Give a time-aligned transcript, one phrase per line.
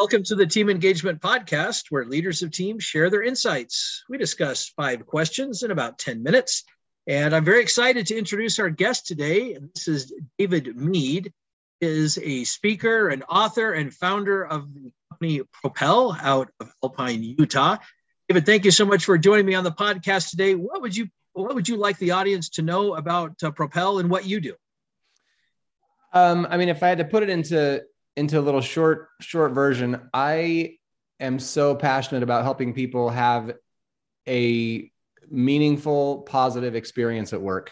[0.00, 4.04] Welcome to the Team Engagement Podcast, where leaders of teams share their insights.
[4.08, 6.62] We discuss five questions in about 10 minutes.
[7.08, 9.58] And I'm very excited to introduce our guest today.
[9.74, 11.32] This is David Mead,
[11.80, 17.24] he is a speaker, an author, and founder of the company Propel out of Alpine,
[17.36, 17.78] Utah.
[18.28, 20.54] David, thank you so much for joining me on the podcast today.
[20.54, 24.08] What would you what would you like the audience to know about uh, Propel and
[24.08, 24.54] what you do?
[26.12, 27.82] Um, I mean, if I had to put it into
[28.18, 30.76] into a little short short version, I
[31.20, 33.54] am so passionate about helping people have
[34.26, 34.90] a
[35.30, 37.70] meaningful, positive experience at work.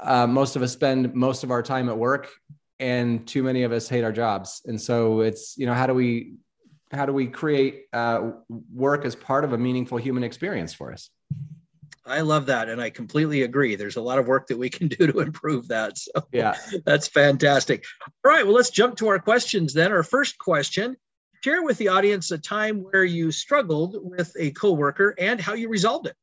[0.00, 2.30] Uh, most of us spend most of our time at work,
[2.78, 4.62] and too many of us hate our jobs.
[4.64, 6.36] And so it's you know how do we
[6.90, 8.30] how do we create uh,
[8.74, 11.10] work as part of a meaningful human experience for us?
[12.06, 12.68] I love that.
[12.68, 13.76] And I completely agree.
[13.76, 15.98] There's a lot of work that we can do to improve that.
[15.98, 17.84] So yeah, that's fantastic.
[18.24, 18.44] All right.
[18.44, 19.92] Well, let's jump to our questions then.
[19.92, 20.96] Our first question
[21.42, 25.68] share with the audience a time where you struggled with a coworker and how you
[25.68, 26.16] resolved it.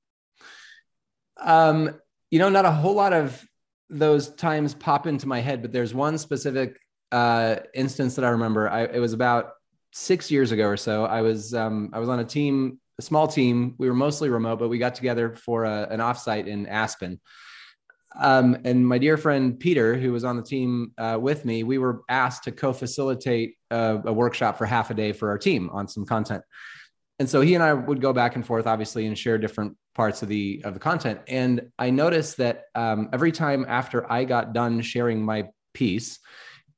[1.37, 3.43] Um, you know, not a whole lot of
[3.89, 6.79] those times pop into my head, but there's one specific
[7.11, 8.69] uh, instance that I remember.
[8.69, 9.53] I, it was about
[9.91, 11.05] six years ago or so.
[11.05, 13.75] I was um, I was on a team a small team.
[13.77, 17.19] We were mostly remote, but we got together for a, an offsite in Aspen.
[18.19, 21.77] Um, and my dear friend Peter, who was on the team uh, with me, we
[21.77, 25.87] were asked to co-facilitate a, a, workshop for half a day for our team on
[25.87, 26.43] some content.
[27.19, 30.23] And so he and I would go back and forth, obviously, and share different parts
[30.23, 31.19] of the of the content.
[31.27, 36.19] And I noticed that um, every time after I got done sharing my piece,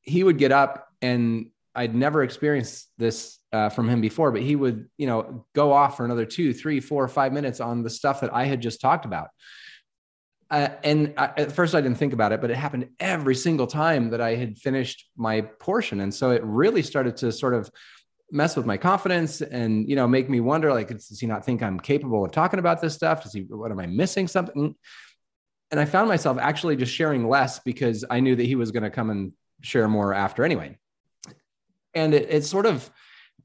[0.02, 4.56] he would get up and I'd never experienced this uh, from him before, but he
[4.56, 8.22] would, you know, go off for another two, three, four, five minutes on the stuff
[8.22, 9.30] that I had just talked about.
[10.52, 13.68] Uh, and I, at first, I didn't think about it, but it happened every single
[13.68, 17.70] time that I had finished my portion, and so it really started to sort of
[18.32, 21.64] mess with my confidence and you know make me wonder like does he not think
[21.64, 23.24] i'm capable of talking about this stuff?
[23.24, 24.76] Does he what am i missing something?
[25.72, 28.84] And i found myself actually just sharing less because i knew that he was going
[28.84, 30.78] to come and share more after anyway.
[31.94, 32.90] And it, it sort of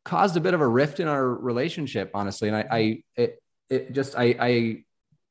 [0.04, 2.48] caused a bit of a rift in our relationship, honestly.
[2.48, 4.84] And I, I it, it just, I, I,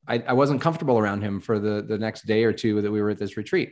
[0.07, 3.01] I, I wasn't comfortable around him for the the next day or two that we
[3.01, 3.72] were at this retreat.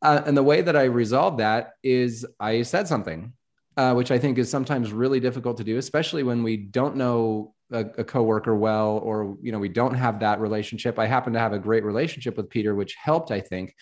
[0.00, 3.32] Uh, and the way that I resolved that is I said something,
[3.76, 7.54] uh, which I think is sometimes really difficult to do, especially when we don't know
[7.72, 10.98] a, a coworker well, or you know we don't have that relationship.
[10.98, 13.74] I happen to have a great relationship with Peter, which helped, I think.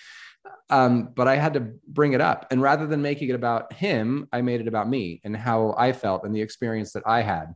[0.71, 2.47] Um, but I had to bring it up.
[2.51, 5.93] And rather than making it about him, I made it about me and how I
[5.93, 7.55] felt and the experience that I had.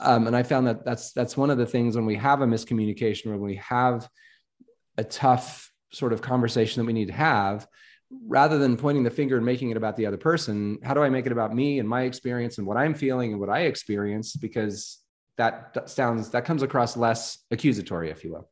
[0.00, 2.46] Um, and I found that that's that's one of the things when we have a
[2.46, 4.08] miscommunication or when we have
[4.96, 7.66] a tough sort of conversation that we need to have,
[8.26, 11.10] rather than pointing the finger and making it about the other person, how do I
[11.10, 14.40] make it about me and my experience and what I'm feeling and what I experienced?
[14.40, 14.98] Because
[15.36, 18.50] that sounds that comes across less accusatory, if you will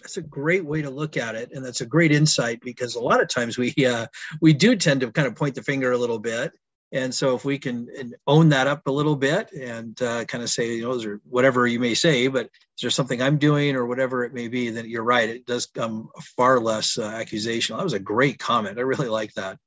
[0.00, 3.00] that's a great way to look at it and that's a great insight because a
[3.00, 4.06] lot of times we uh,
[4.40, 6.52] we do tend to kind of point the finger a little bit.
[6.90, 7.86] And so if we can
[8.26, 11.66] own that up a little bit and uh, kind of say you know or whatever
[11.66, 14.88] you may say but is there something i'm doing or whatever it may be then
[14.88, 18.78] you're right it does come far less uh, accusational that was a great comment.
[18.78, 19.58] I really like that.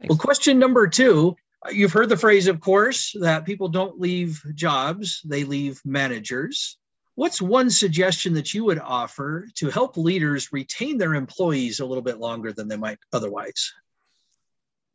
[0.00, 0.08] Thanks.
[0.08, 4.42] well question number two uh, you've heard the phrase of course that people don't leave
[4.56, 6.78] jobs they leave managers
[7.16, 12.02] What's one suggestion that you would offer to help leaders retain their employees a little
[12.02, 13.72] bit longer than they might otherwise?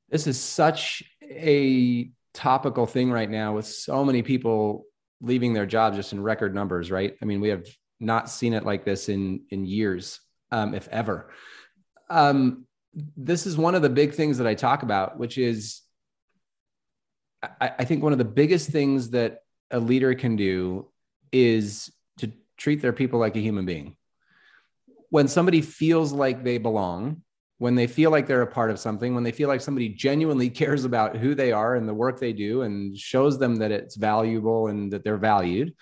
[0.09, 4.85] This is such a topical thing right now with so many people
[5.19, 7.17] leaving their jobs just in record numbers, right?
[7.21, 7.65] I mean, we have
[7.99, 10.19] not seen it like this in in years,
[10.51, 11.31] um, if ever.
[12.07, 12.67] Um,
[13.17, 15.81] this is one of the big things that I talk about, which is
[17.41, 19.39] I, I think one of the biggest things that
[19.71, 20.87] a leader can do
[21.31, 21.91] is
[22.61, 23.95] treat their people like a human being.
[25.09, 27.23] When somebody feels like they belong,
[27.57, 30.49] when they feel like they're a part of something, when they feel like somebody genuinely
[30.61, 33.95] cares about who they are and the work they do and shows them that it's
[33.95, 35.73] valuable and that they're valued,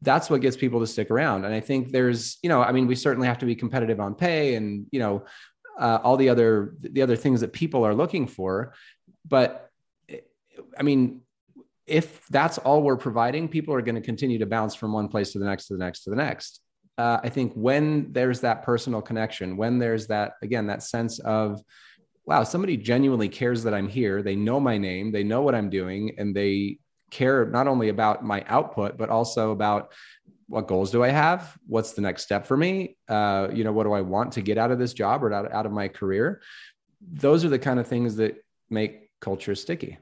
[0.00, 1.44] that's what gets people to stick around.
[1.44, 4.14] And I think there's, you know, I mean, we certainly have to be competitive on
[4.14, 5.26] pay and, you know,
[5.78, 8.74] uh, all the other the other things that people are looking for,
[9.26, 9.70] but
[10.78, 11.22] I mean,
[11.90, 15.32] if that's all we're providing, people are going to continue to bounce from one place
[15.32, 16.60] to the next, to the next, to the next.
[16.96, 21.60] Uh, I think when there's that personal connection, when there's that, again, that sense of,
[22.26, 24.22] wow, somebody genuinely cares that I'm here.
[24.22, 26.78] They know my name, they know what I'm doing, and they
[27.10, 29.92] care not only about my output, but also about
[30.46, 31.56] what goals do I have?
[31.66, 32.96] What's the next step for me?
[33.08, 35.50] Uh, you know, what do I want to get out of this job or out,
[35.52, 36.40] out of my career?
[37.00, 38.36] Those are the kind of things that
[38.68, 39.98] make culture sticky.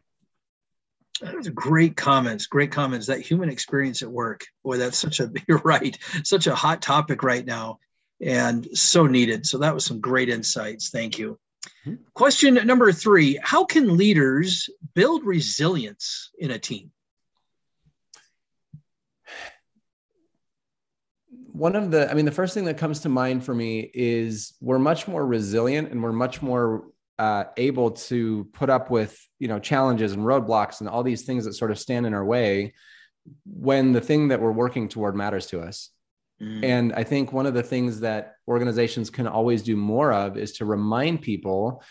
[1.55, 2.47] Great comments.
[2.47, 3.07] Great comments.
[3.07, 4.47] That human experience at work.
[4.65, 7.79] Boy, that's such a, you're right, such a hot topic right now
[8.21, 9.47] and so needed.
[9.47, 10.91] So that was some great insights.
[10.91, 11.39] Thank you.
[11.87, 12.03] Mm-hmm.
[12.15, 16.91] Question number three How can leaders build resilience in a team?
[21.53, 24.55] One of the, I mean, the first thing that comes to mind for me is
[24.61, 26.85] we're much more resilient and we're much more
[27.19, 31.45] uh, able to put up with you know challenges and roadblocks and all these things
[31.45, 32.75] that sort of stand in our way
[33.45, 35.91] when the thing that we're working toward matters to us.
[36.41, 36.65] Mm.
[36.65, 40.53] and i think one of the things that organizations can always do more of is
[40.53, 41.83] to remind people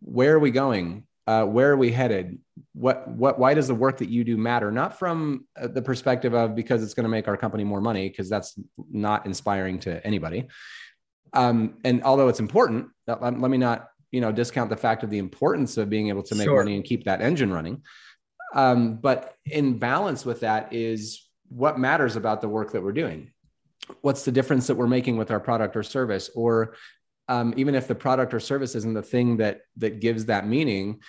[0.00, 1.04] where are we going?
[1.26, 2.38] Uh, where are we headed?
[2.72, 4.72] What what why does the work that you do matter?
[4.72, 8.08] Not from uh, the perspective of because it's going to make our company more money
[8.08, 8.58] because that's
[8.90, 10.48] not inspiring to anybody.
[11.32, 15.10] Um, and although it's important let, let me not you know discount the fact of
[15.10, 16.56] the importance of being able to make sure.
[16.56, 17.82] money and keep that engine running.
[18.54, 23.30] Um, but in balance with that is what matters about the work that we're doing.
[24.02, 26.30] What's the difference that we're making with our product or service?
[26.34, 26.74] Or
[27.28, 31.00] um, even if the product or service isn't the thing that that gives that meaning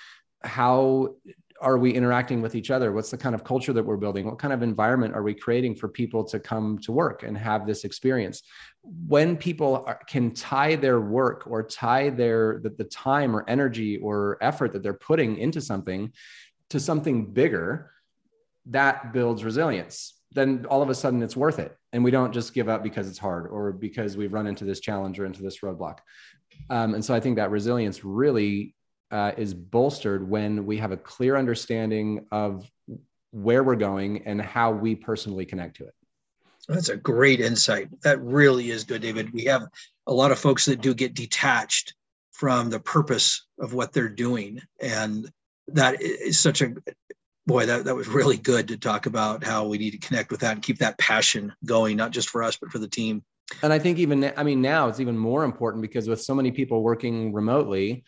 [0.43, 1.15] how
[1.61, 2.91] are we interacting with each other?
[2.91, 4.25] What's the kind of culture that we're building?
[4.25, 7.67] What kind of environment are we creating for people to come to work and have
[7.67, 8.41] this experience?
[8.83, 13.97] When people are, can tie their work or tie their the, the time or energy
[13.97, 16.11] or effort that they're putting into something
[16.71, 17.91] to something bigger
[18.67, 20.15] that builds resilience.
[20.31, 21.77] Then all of a sudden it's worth it.
[21.93, 24.79] And we don't just give up because it's hard or because we've run into this
[24.79, 25.99] challenge or into this roadblock.
[26.69, 28.75] Um, and so i think that resilience really
[29.11, 32.69] uh, is bolstered when we have a clear understanding of
[33.31, 35.93] where we're going and how we personally connect to it.
[36.67, 37.89] That's a great insight.
[38.03, 39.33] That really is good, David.
[39.33, 39.67] We have
[40.07, 41.93] a lot of folks that do get detached
[42.31, 44.61] from the purpose of what they're doing.
[44.79, 45.29] And
[45.69, 46.73] that is such a
[47.45, 50.41] boy, that, that was really good to talk about how we need to connect with
[50.41, 53.23] that and keep that passion going, not just for us, but for the team.
[53.63, 56.51] And I think even, I mean, now it's even more important because with so many
[56.51, 58.03] people working remotely,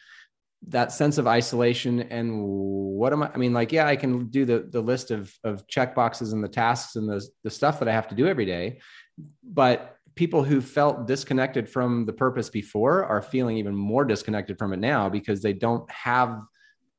[0.68, 3.32] that sense of isolation and what am I?
[3.34, 6.44] I mean, like, yeah, I can do the the list of of check boxes and
[6.44, 8.80] the tasks and the the stuff that I have to do every day,
[9.44, 14.74] but people who felt disconnected from the purpose before are feeling even more disconnected from
[14.74, 16.40] it now because they don't have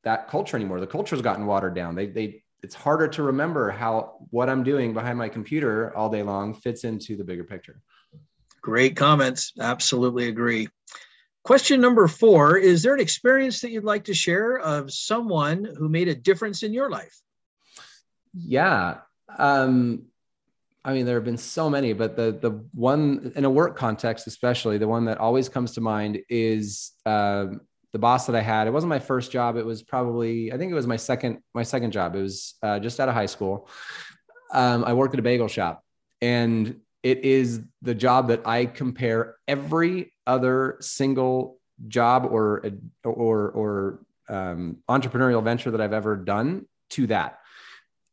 [0.02, 0.80] that culture anymore.
[0.80, 1.94] The culture's gotten watered down.
[1.94, 6.22] They they it's harder to remember how what I'm doing behind my computer all day
[6.22, 7.80] long fits into the bigger picture.
[8.62, 9.52] Great comments.
[9.60, 10.68] Absolutely agree.
[11.44, 15.88] Question number four Is there an experience that you'd like to share of someone who
[15.90, 17.20] made a difference in your life?
[18.32, 18.98] Yeah.
[19.38, 20.06] Um,
[20.86, 24.26] I mean, there have been so many, but the the one in a work context,
[24.26, 27.46] especially the one that always comes to mind is uh,
[27.92, 28.66] the boss that I had.
[28.66, 29.56] It wasn't my first job.
[29.56, 32.16] It was probably I think it was my second my second job.
[32.16, 33.68] It was uh, just out of high school.
[34.50, 35.84] Um, I worked at a bagel shop,
[36.22, 42.64] and it is the job that I compare every other single job or
[43.04, 47.38] or or um, entrepreneurial venture that I've ever done to that.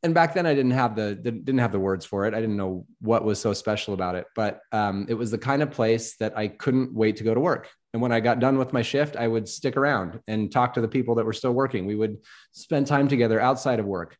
[0.04, 2.34] And back then, I didn't have the didn't have the words for it.
[2.34, 4.26] I didn't know what was so special about it.
[4.36, 7.40] But um, it was the kind of place that I couldn't wait to go to
[7.40, 7.70] work.
[7.94, 10.82] And when I got done with my shift, I would stick around and talk to
[10.82, 11.86] the people that were still working.
[11.86, 12.18] We would
[12.52, 14.18] spend time together outside of work.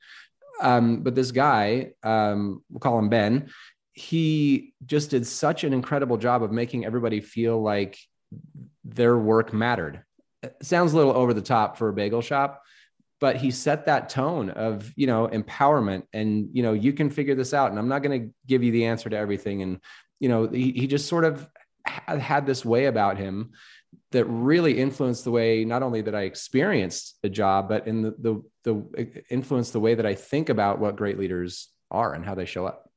[0.62, 3.50] Um, but this guy, um, we'll call him Ben,
[3.94, 7.98] he just did such an incredible job of making everybody feel like
[8.84, 10.04] their work mattered.
[10.44, 12.64] It sounds a little over the top for a bagel shop,
[13.20, 17.36] but he set that tone of, you know, empowerment and, you know, you can figure
[17.36, 17.70] this out.
[17.70, 19.62] And I'm not going to give you the answer to everything.
[19.62, 19.80] And,
[20.20, 21.48] you know, he, he just sort of
[21.86, 23.52] had this way about him
[24.12, 28.16] that really influenced the way not only that I experienced a job, but in the,
[28.18, 32.26] the, the uh, influenced the way that I think about what great leaders are and
[32.26, 32.91] how they show up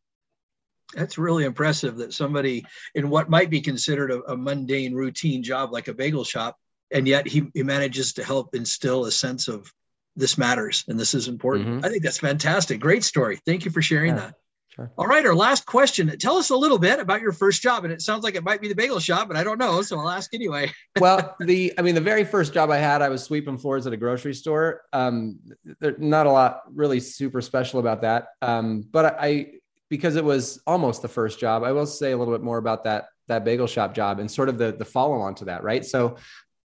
[0.95, 5.73] that's really impressive that somebody in what might be considered a, a, mundane routine job
[5.73, 6.57] like a bagel shop
[6.91, 9.71] and yet he, he manages to help instill a sense of
[10.17, 11.67] this matters and this is important.
[11.67, 11.85] Mm-hmm.
[11.85, 12.81] i think that's fantastic.
[12.81, 13.41] Great story.
[13.45, 14.35] Thank you for sharing yeah, that.
[14.69, 14.93] sure.
[14.97, 16.17] all right our last question.
[16.19, 18.61] Tell us a little bit about your first job and it sounds like it might
[18.61, 20.71] be the bagel shop but i don't know so i'll ask anyway.
[21.01, 23.93] Well the i mean the very first job i had i was sweeping floors at
[23.93, 24.83] a grocery store.
[24.93, 25.41] Um,
[25.81, 28.29] there's not a lot really super special about that.
[28.41, 29.55] Um, but I
[29.95, 31.63] because it was almost the first job.
[31.63, 34.49] I will say a little bit more about that that bagel shop job and sort
[34.49, 35.85] of the the follow on to that, right?
[35.85, 36.17] So,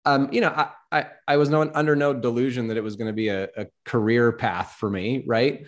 [0.04, 3.08] um, you know, I I, I was no under no delusion that it was going
[3.08, 5.66] to be a, a career path for me, right?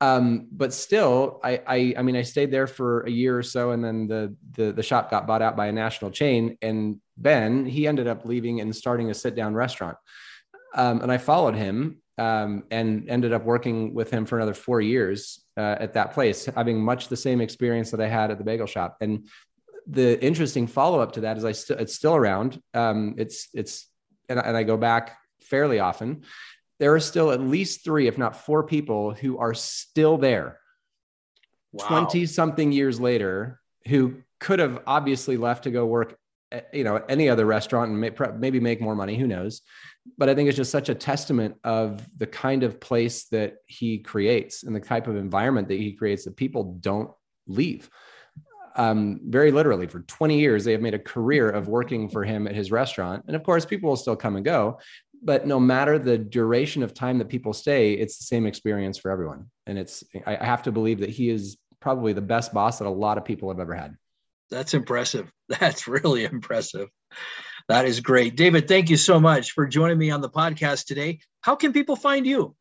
[0.00, 3.70] Um, but still, I, I I mean, I stayed there for a year or so,
[3.70, 7.66] and then the the the shop got bought out by a national chain, and Ben
[7.66, 9.96] he ended up leaving and starting a sit down restaurant,
[10.74, 14.80] um, and I followed him um, and ended up working with him for another four
[14.80, 18.44] years uh, at that place, having much the same experience that I had at the
[18.44, 18.96] bagel shop.
[19.00, 19.28] And
[19.86, 22.60] the interesting follow up to that is I still it's still around.
[22.74, 23.88] Um, it's it's
[24.28, 26.22] and, and I go back fairly often.
[26.78, 30.60] There are still at least three, if not four, people who are still there.
[31.78, 32.26] 20 wow.
[32.26, 36.18] something years later who could have obviously left to go work
[36.72, 39.62] you know any other restaurant and may, maybe make more money who knows?
[40.18, 43.98] But i think it's just such a testament of the kind of place that he
[43.98, 47.10] creates and the type of environment that he creates that people don't
[47.46, 47.90] leave.
[48.76, 52.46] Um, very literally for 20 years they have made a career of working for him
[52.46, 53.24] at his restaurant.
[53.26, 54.78] And of course people will still come and go
[55.22, 59.10] but no matter the duration of time that people stay it's the same experience for
[59.10, 59.50] everyone.
[59.66, 62.90] And it's i have to believe that he is probably the best boss that a
[62.90, 63.96] lot of people have ever had
[64.50, 66.88] that's impressive that's really impressive
[67.68, 71.18] that is great david thank you so much for joining me on the podcast today
[71.40, 72.54] how can people find you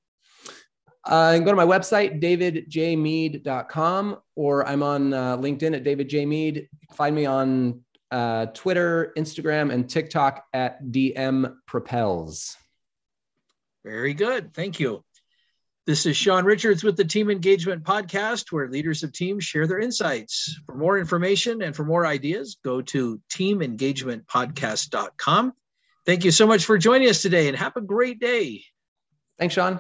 [1.08, 6.26] uh, go to my website, davidjmead.com, or I'm on uh, LinkedIn at David J.
[6.26, 6.68] Mead.
[6.96, 12.56] Find me on uh, Twitter, Instagram, and TikTok at DM Propels.
[13.84, 14.54] Very good.
[14.56, 15.05] Thank you.
[15.86, 19.78] This is Sean Richards with the Team Engagement Podcast, where leaders of teams share their
[19.78, 20.60] insights.
[20.66, 25.54] For more information and for more ideas, go to teamengagementpodcast.com.
[26.08, 28.64] Thank you so much for joining us today and have a great day.
[29.38, 29.80] Thanks, Sean.